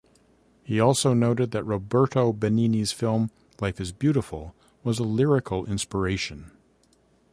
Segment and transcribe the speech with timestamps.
[0.63, 6.49] He also noted that Roberto Benigni's film "Life Is Beautiful" was a lyrical inspiration.